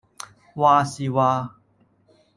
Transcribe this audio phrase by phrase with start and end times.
[0.55, 1.51] 話時話